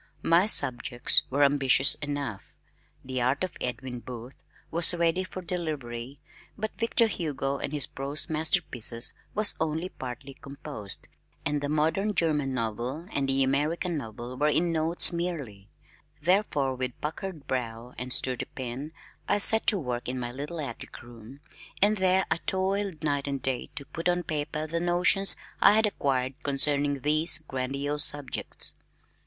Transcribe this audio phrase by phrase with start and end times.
[0.23, 2.55] My subjects were ambitious enough,
[3.05, 4.33] "The Art of Edwin Booth,"
[4.71, 6.19] was ready for delivery,
[6.57, 11.07] but "Victor Hugo and his Prose Masterpieces," was only partly composed
[11.45, 15.69] and "The Modern German Novel" and "The American Novel" were in notes merely,
[16.19, 18.93] therefore with puckered brow and sturdy pen
[19.27, 21.41] I set to work in my little attic room,
[21.79, 25.85] and there I toiled day and night to put on paper the notions I had
[25.85, 28.73] acquired concerning these grandiose subjects.